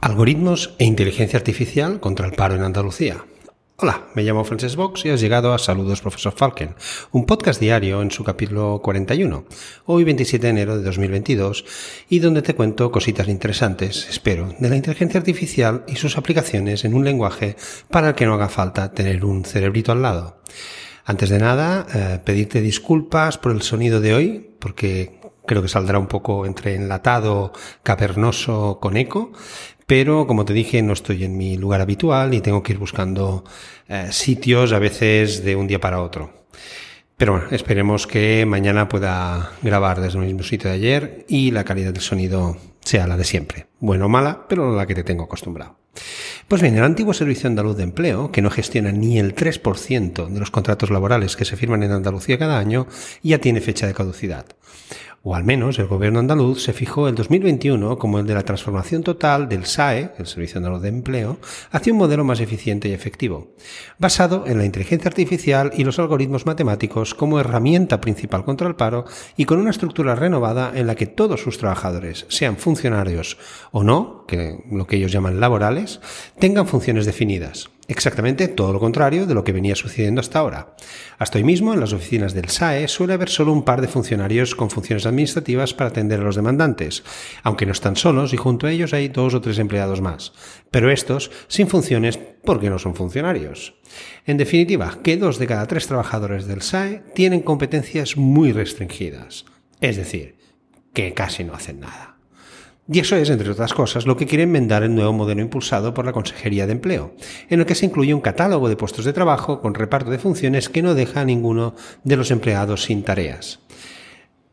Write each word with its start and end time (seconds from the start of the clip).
Algoritmos 0.00 0.76
e 0.78 0.84
inteligencia 0.84 1.38
artificial 1.38 1.98
contra 1.98 2.26
el 2.26 2.32
paro 2.32 2.54
en 2.54 2.62
Andalucía. 2.62 3.24
Hola, 3.78 4.06
me 4.14 4.22
llamo 4.22 4.44
Frances 4.44 4.76
Box 4.76 5.04
y 5.04 5.10
has 5.10 5.20
llegado 5.20 5.52
a 5.52 5.58
Saludos 5.58 6.02
Profesor 6.02 6.32
Falken, 6.32 6.76
un 7.10 7.26
podcast 7.26 7.60
diario 7.60 8.00
en 8.00 8.12
su 8.12 8.22
capítulo 8.22 8.80
41, 8.80 9.44
hoy 9.86 10.04
27 10.04 10.46
de 10.46 10.50
enero 10.50 10.78
de 10.78 10.84
2022, 10.84 11.64
y 12.08 12.20
donde 12.20 12.42
te 12.42 12.54
cuento 12.54 12.92
cositas 12.92 13.26
interesantes, 13.26 14.08
espero, 14.08 14.54
de 14.60 14.68
la 14.68 14.76
inteligencia 14.76 15.18
artificial 15.18 15.84
y 15.88 15.96
sus 15.96 16.16
aplicaciones 16.16 16.84
en 16.84 16.94
un 16.94 17.04
lenguaje 17.04 17.56
para 17.90 18.10
el 18.10 18.14
que 18.14 18.26
no 18.26 18.34
haga 18.34 18.48
falta 18.48 18.92
tener 18.92 19.24
un 19.24 19.44
cerebrito 19.44 19.90
al 19.90 20.02
lado. 20.02 20.40
Antes 21.04 21.28
de 21.28 21.40
nada, 21.40 21.86
eh, 21.92 22.20
pedirte 22.24 22.60
disculpas 22.60 23.36
por 23.36 23.50
el 23.50 23.62
sonido 23.62 24.00
de 24.00 24.14
hoy, 24.14 24.50
porque 24.60 25.18
creo 25.48 25.62
que 25.62 25.68
saldrá 25.68 25.98
un 25.98 26.06
poco 26.06 26.46
entre 26.46 26.76
enlatado, 26.76 27.52
cavernoso, 27.82 28.78
con 28.80 28.96
eco, 28.96 29.32
pero 29.88 30.28
como 30.28 30.44
te 30.44 30.52
dije 30.52 30.82
no 30.82 30.92
estoy 30.92 31.24
en 31.24 31.36
mi 31.36 31.56
lugar 31.56 31.80
habitual 31.80 32.34
y 32.34 32.40
tengo 32.40 32.62
que 32.62 32.74
ir 32.74 32.78
buscando 32.78 33.42
eh, 33.88 34.08
sitios 34.12 34.72
a 34.72 34.78
veces 34.78 35.42
de 35.42 35.56
un 35.56 35.66
día 35.66 35.80
para 35.80 36.02
otro. 36.02 36.46
Pero 37.16 37.32
bueno, 37.32 37.48
esperemos 37.50 38.06
que 38.06 38.46
mañana 38.46 38.88
pueda 38.88 39.50
grabar 39.62 40.00
desde 40.00 40.20
el 40.20 40.26
mismo 40.26 40.44
sitio 40.44 40.70
de 40.70 40.76
ayer 40.76 41.24
y 41.26 41.50
la 41.50 41.64
calidad 41.64 41.92
del 41.92 42.02
sonido 42.02 42.56
sea 42.80 43.08
la 43.08 43.16
de 43.16 43.24
siempre. 43.24 43.66
Bueno 43.80 44.06
o 44.06 44.08
mala, 44.08 44.46
pero 44.48 44.76
la 44.76 44.86
que 44.86 44.94
te 44.94 45.02
tengo 45.02 45.24
acostumbrado. 45.24 45.76
Pues 46.48 46.62
bien, 46.62 46.76
el 46.76 46.82
antiguo 46.84 47.12
Servicio 47.12 47.46
Andaluz 47.46 47.76
de 47.76 47.82
Empleo, 47.82 48.32
que 48.32 48.40
no 48.40 48.48
gestiona 48.48 48.90
ni 48.90 49.18
el 49.18 49.34
3% 49.34 50.28
de 50.28 50.40
los 50.40 50.50
contratos 50.50 50.88
laborales 50.88 51.36
que 51.36 51.44
se 51.44 51.56
firman 51.56 51.82
en 51.82 51.92
Andalucía 51.92 52.38
cada 52.38 52.58
año, 52.58 52.86
ya 53.22 53.36
tiene 53.36 53.60
fecha 53.60 53.86
de 53.86 53.92
caducidad. 53.92 54.46
O 55.22 55.34
al 55.34 55.44
menos 55.44 55.78
el 55.78 55.88
gobierno 55.88 56.20
andaluz 56.20 56.62
se 56.62 56.72
fijó 56.72 57.06
el 57.06 57.14
2021 57.14 57.98
como 57.98 58.18
el 58.18 58.26
de 58.26 58.32
la 58.32 58.44
transformación 58.44 59.02
total 59.02 59.46
del 59.46 59.66
SAE, 59.66 60.12
el 60.16 60.26
Servicio 60.26 60.56
Andaluz 60.56 60.80
de 60.80 60.88
Empleo, 60.88 61.38
hacia 61.70 61.92
un 61.92 61.98
modelo 61.98 62.24
más 62.24 62.40
eficiente 62.40 62.88
y 62.88 62.92
efectivo, 62.92 63.48
basado 63.98 64.44
en 64.46 64.56
la 64.56 64.64
inteligencia 64.64 65.08
artificial 65.08 65.72
y 65.76 65.84
los 65.84 65.98
algoritmos 65.98 66.46
matemáticos 66.46 67.14
como 67.14 67.38
herramienta 67.40 68.00
principal 68.00 68.46
contra 68.46 68.68
el 68.68 68.74
paro 68.74 69.04
y 69.36 69.44
con 69.44 69.58
una 69.58 69.68
estructura 69.68 70.14
renovada 70.14 70.72
en 70.74 70.86
la 70.86 70.94
que 70.94 71.06
todos 71.06 71.42
sus 71.42 71.58
trabajadores, 71.58 72.24
sean 72.30 72.56
funcionarios 72.56 73.36
o 73.70 73.84
no, 73.84 74.17
que 74.28 74.58
lo 74.70 74.86
que 74.86 74.96
ellos 74.96 75.10
llaman 75.10 75.40
laborales, 75.40 76.00
tengan 76.38 76.68
funciones 76.68 77.06
definidas. 77.06 77.70
Exactamente 77.88 78.48
todo 78.48 78.74
lo 78.74 78.80
contrario 78.80 79.26
de 79.26 79.32
lo 79.32 79.44
que 79.44 79.52
venía 79.52 79.74
sucediendo 79.74 80.20
hasta 80.20 80.38
ahora. 80.38 80.76
Hasta 81.16 81.38
hoy 81.38 81.44
mismo, 81.44 81.72
en 81.72 81.80
las 81.80 81.94
oficinas 81.94 82.34
del 82.34 82.50
SAE 82.50 82.86
suele 82.86 83.14
haber 83.14 83.30
solo 83.30 83.50
un 83.50 83.64
par 83.64 83.80
de 83.80 83.88
funcionarios 83.88 84.54
con 84.54 84.68
funciones 84.68 85.06
administrativas 85.06 85.72
para 85.72 85.88
atender 85.88 86.20
a 86.20 86.24
los 86.24 86.36
demandantes, 86.36 87.02
aunque 87.42 87.64
no 87.64 87.72
están 87.72 87.96
solos 87.96 88.34
y 88.34 88.36
junto 88.36 88.66
a 88.66 88.70
ellos 88.70 88.92
hay 88.92 89.08
dos 89.08 89.32
o 89.32 89.40
tres 89.40 89.58
empleados 89.58 90.02
más. 90.02 90.34
Pero 90.70 90.90
estos 90.90 91.30
sin 91.48 91.66
funciones 91.66 92.18
porque 92.44 92.68
no 92.68 92.78
son 92.78 92.94
funcionarios. 92.94 93.74
En 94.26 94.36
definitiva, 94.36 94.98
que 95.02 95.16
dos 95.16 95.38
de 95.38 95.46
cada 95.46 95.66
tres 95.66 95.86
trabajadores 95.86 96.46
del 96.46 96.60
SAE 96.60 97.02
tienen 97.14 97.40
competencias 97.40 98.18
muy 98.18 98.52
restringidas. 98.52 99.46
Es 99.80 99.96
decir, 99.96 100.36
que 100.92 101.14
casi 101.14 101.42
no 101.42 101.54
hacen 101.54 101.80
nada. 101.80 102.17
Y 102.90 103.00
eso 103.00 103.16
es, 103.16 103.28
entre 103.28 103.50
otras 103.50 103.74
cosas, 103.74 104.06
lo 104.06 104.16
que 104.16 104.26
quiere 104.26 104.44
enmendar 104.44 104.82
el 104.82 104.94
nuevo 104.94 105.12
modelo 105.12 105.42
impulsado 105.42 105.92
por 105.92 106.06
la 106.06 106.12
Consejería 106.12 106.66
de 106.66 106.72
Empleo, 106.72 107.14
en 107.50 107.60
el 107.60 107.66
que 107.66 107.74
se 107.74 107.84
incluye 107.84 108.14
un 108.14 108.22
catálogo 108.22 108.70
de 108.70 108.76
puestos 108.76 109.04
de 109.04 109.12
trabajo 109.12 109.60
con 109.60 109.74
reparto 109.74 110.10
de 110.10 110.18
funciones 110.18 110.70
que 110.70 110.82
no 110.82 110.94
deja 110.94 111.20
a 111.20 111.24
ninguno 111.26 111.74
de 112.04 112.16
los 112.16 112.30
empleados 112.30 112.84
sin 112.84 113.02
tareas. 113.02 113.60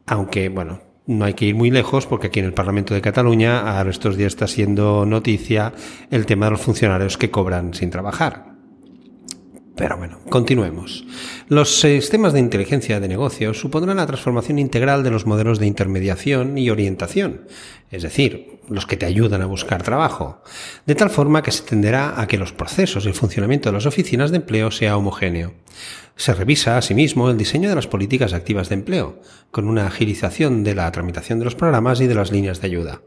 Aunque, 0.06 0.50
bueno, 0.50 0.81
no 1.08 1.23
hay 1.23 1.33
que 1.33 1.45
ir 1.45 1.56
muy 1.56 1.72
lejos 1.72 2.08
porque 2.08 2.28
aquí 2.28 2.39
en 2.39 2.45
el 2.45 2.53
Parlamento 2.53 2.94
de 2.94 3.02
Cataluña 3.02 3.78
ahora 3.78 3.89
estos 3.89 4.17
días 4.17 4.33
está 4.33 4.47
siendo 4.47 5.06
noticia 5.06 5.72
el 6.11 6.25
tema 6.25 6.47
de 6.47 6.52
los 6.52 6.61
funcionarios 6.61 7.17
que 7.17 7.31
cobran 7.31 7.73
sin 7.73 7.89
trabajar. 7.89 8.55
Pero 9.76 9.98
bueno, 9.98 10.20
continuemos. 10.30 11.06
Los 11.50 11.80
sistemas 11.81 12.31
de 12.31 12.40
inteligencia 12.40 13.02
de 13.02 13.09
negocio 13.09 13.53
supondrán 13.53 13.97
la 13.97 14.08
transformación 14.08 14.58
integral 14.58 15.03
de 15.03 15.12
los 15.12 15.25
modelos 15.25 15.59
de 15.59 15.68
intermediación 15.68 16.58
y 16.58 16.69
orientación, 16.69 17.41
es 17.91 18.03
decir, 18.03 18.59
los 18.69 18.86
que 18.86 18.96
te 18.96 19.06
ayudan 19.06 19.41
a 19.41 19.47
buscar 19.47 19.84
trabajo, 19.84 20.41
de 20.86 20.96
tal 20.96 21.09
forma 21.09 21.44
que 21.44 21.52
se 21.52 21.63
tenderá 21.63 22.19
a 22.19 22.25
que 22.25 22.38
los 22.38 22.53
procesos 22.53 23.03
y 23.03 23.09
el 23.09 23.13
funcionamiento 23.13 23.69
de 23.69 23.74
las 23.74 23.86
oficinas 23.86 24.31
de 24.31 24.38
empleo 24.38 24.72
sea 24.72 24.96
homogéneo. 24.96 25.53
Se 26.16 26.34
revisa 26.34 26.78
asimismo 26.78 27.30
el 27.30 27.38
diseño 27.38 27.68
de 27.68 27.75
las 27.75 27.88
políticas 27.88 28.31
activas 28.31 28.69
de 28.69 28.75
empleo, 28.75 29.19
con 29.52 29.68
una 29.68 29.88
agilización 29.88 30.63
de 30.63 30.75
la 30.75 30.90
tramitación 30.94 31.40
de 31.40 31.46
los 31.46 31.56
programas 31.56 32.00
y 32.00 32.07
de 32.07 32.16
las 32.16 32.31
líneas 32.31 32.62
de 32.62 32.68
ayuda. 32.68 33.02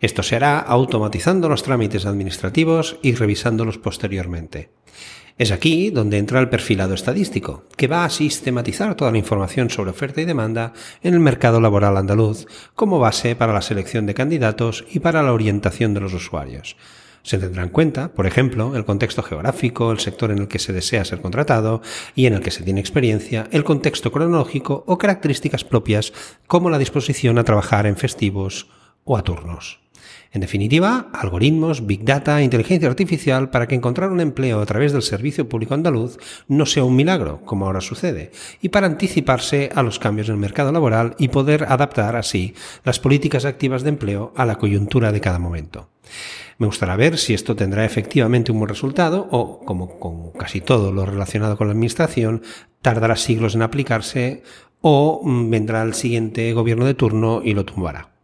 Esto 0.00 0.22
se 0.22 0.36
hará 0.36 0.60
automatizando 0.60 1.48
los 1.48 1.64
trámites 1.64 2.06
administrativos 2.06 3.00
y 3.02 3.14
revisándolos 3.16 3.78
posteriormente. 3.78 4.70
Es 5.38 5.52
aquí 5.52 5.90
donde 5.90 6.18
entra 6.18 6.40
el 6.40 6.48
perfilado 6.48 6.94
estadístico, 6.94 7.62
que 7.76 7.86
va 7.86 8.04
a 8.04 8.10
sistematizar 8.10 8.96
toda 8.96 9.12
la 9.12 9.18
información 9.18 9.70
sobre 9.70 9.92
oferta 9.92 10.20
y 10.20 10.24
demanda 10.24 10.72
en 11.00 11.14
el 11.14 11.20
mercado 11.20 11.60
laboral 11.60 11.96
andaluz 11.96 12.46
como 12.74 12.98
base 12.98 13.36
para 13.36 13.52
la 13.52 13.62
selección 13.62 14.04
de 14.04 14.14
candidatos 14.14 14.84
y 14.90 14.98
para 14.98 15.22
la 15.22 15.32
orientación 15.32 15.94
de 15.94 16.00
los 16.00 16.12
usuarios. 16.12 16.76
Se 17.22 17.38
tendrá 17.38 17.62
en 17.62 17.68
cuenta, 17.68 18.12
por 18.14 18.26
ejemplo, 18.26 18.74
el 18.74 18.84
contexto 18.84 19.22
geográfico, 19.22 19.92
el 19.92 20.00
sector 20.00 20.32
en 20.32 20.38
el 20.38 20.48
que 20.48 20.58
se 20.58 20.72
desea 20.72 21.04
ser 21.04 21.20
contratado 21.20 21.82
y 22.16 22.26
en 22.26 22.34
el 22.34 22.40
que 22.40 22.50
se 22.50 22.64
tiene 22.64 22.80
experiencia, 22.80 23.46
el 23.52 23.62
contexto 23.62 24.10
cronológico 24.10 24.82
o 24.88 24.98
características 24.98 25.62
propias 25.62 26.12
como 26.48 26.68
la 26.68 26.78
disposición 26.78 27.38
a 27.38 27.44
trabajar 27.44 27.86
en 27.86 27.96
festivos 27.96 28.66
o 29.04 29.16
a 29.16 29.22
turnos. 29.22 29.78
En 30.32 30.40
definitiva, 30.40 31.08
algoritmos, 31.12 31.86
big 31.86 32.04
data, 32.04 32.42
inteligencia 32.42 32.88
artificial 32.88 33.50
para 33.50 33.66
que 33.66 33.74
encontrar 33.74 34.10
un 34.10 34.20
empleo 34.20 34.60
a 34.60 34.66
través 34.66 34.92
del 34.92 35.02
servicio 35.02 35.48
público 35.48 35.74
andaluz 35.74 36.18
no 36.48 36.66
sea 36.66 36.84
un 36.84 36.96
milagro, 36.96 37.40
como 37.44 37.66
ahora 37.66 37.80
sucede, 37.80 38.30
y 38.60 38.68
para 38.68 38.86
anticiparse 38.86 39.70
a 39.74 39.82
los 39.82 39.98
cambios 39.98 40.28
en 40.28 40.34
el 40.34 40.40
mercado 40.40 40.72
laboral 40.72 41.14
y 41.18 41.28
poder 41.28 41.64
adaptar 41.64 42.16
así 42.16 42.54
las 42.84 43.00
políticas 43.00 43.44
activas 43.44 43.82
de 43.82 43.90
empleo 43.90 44.32
a 44.36 44.44
la 44.44 44.56
coyuntura 44.56 45.12
de 45.12 45.20
cada 45.20 45.38
momento. 45.38 45.88
Me 46.58 46.66
gustará 46.66 46.96
ver 46.96 47.18
si 47.18 47.34
esto 47.34 47.54
tendrá 47.54 47.84
efectivamente 47.84 48.50
un 48.50 48.58
buen 48.58 48.68
resultado 48.68 49.28
o, 49.30 49.60
como 49.60 49.98
con 49.98 50.32
casi 50.32 50.60
todo 50.60 50.92
lo 50.92 51.06
relacionado 51.06 51.56
con 51.56 51.68
la 51.68 51.72
administración, 51.72 52.42
tardará 52.82 53.16
siglos 53.16 53.54
en 53.54 53.62
aplicarse 53.62 54.42
o 54.80 55.20
mm, 55.22 55.50
vendrá 55.50 55.82
el 55.82 55.94
siguiente 55.94 56.52
gobierno 56.52 56.84
de 56.84 56.94
turno 56.94 57.42
y 57.44 57.54
lo 57.54 57.64
tumbará. 57.64 58.17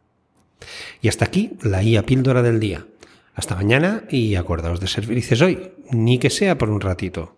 Y 1.03 1.09
hasta 1.09 1.25
aquí 1.25 1.53
la 1.63 1.83
IA 1.83 2.05
píldora 2.05 2.43
del 2.43 2.61
día. 2.61 2.87
Hasta 3.35 3.57
mañana 3.57 4.05
y 4.11 4.37
acordaos 4.37 4.81
de 4.81 4.87
ser 4.87 5.05
felices 5.05 5.41
hoy, 5.43 5.73
ni 5.91 6.19
que 6.19 6.31
sea 6.31 6.57
por 6.57 6.71
un 6.71 6.81
ratito. 6.81 7.37